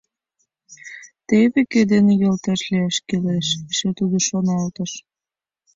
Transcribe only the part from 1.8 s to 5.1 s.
дене йолташ лияш кӱлеш,— эше тудо шоналтыш.